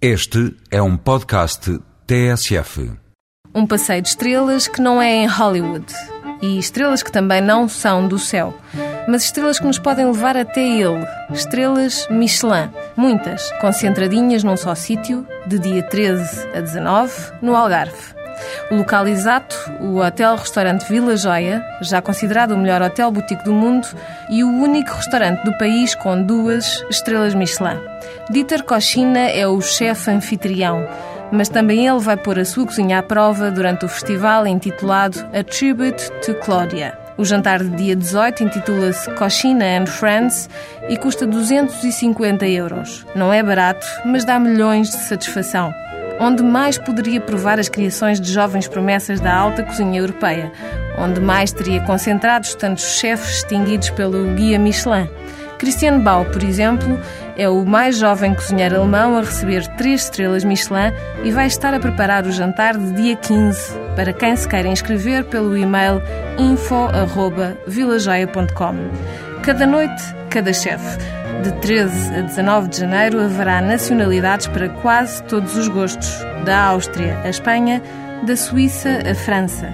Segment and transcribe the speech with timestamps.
[0.00, 2.92] Este é um podcast TSF.
[3.54, 5.86] Um passeio de estrelas que não é em Hollywood.
[6.42, 8.52] E estrelas que também não são do céu.
[9.08, 11.02] Mas estrelas que nos podem levar até ele.
[11.30, 12.70] Estrelas Michelin.
[12.94, 18.15] Muitas, concentradinhas num só sítio, de dia 13 a 19, no Algarve.
[18.70, 23.86] O local exato, o Hotel-Restaurante Vila Joia, já considerado o melhor hotel boutique do mundo
[24.28, 27.80] e o único restaurante do país com duas estrelas Michelin.
[28.30, 30.86] Dieter Cochina é o chefe anfitrião,
[31.30, 35.42] mas também ele vai pôr a sua cozinha à prova durante o festival intitulado A
[35.44, 36.98] Tribute to Claudia.
[37.18, 40.50] O jantar de dia 18 intitula-se Cochina and Friends
[40.88, 43.06] e custa 250 euros.
[43.14, 45.72] Não é barato, mas dá milhões de satisfação
[46.20, 50.50] onde mais poderia provar as criações de jovens promessas da alta cozinha europeia,
[50.98, 55.08] onde mais teria concentrados tantos chefes distinguidos pelo Guia Michelin.
[55.58, 57.00] Christian Bau, por exemplo,
[57.36, 60.92] é o mais jovem cozinheiro alemão a receber três estrelas Michelin
[61.24, 65.24] e vai estar a preparar o jantar de dia 15 para quem se queira inscrever
[65.24, 66.02] pelo e-mail
[66.38, 68.74] info.vilajoia.com.
[69.46, 70.98] Cada noite, cada chefe.
[71.44, 76.10] De 13 a 19 de janeiro haverá nacionalidades para quase todos os gostos,
[76.44, 77.80] da Áustria à Espanha,
[78.26, 79.72] da Suíça à França.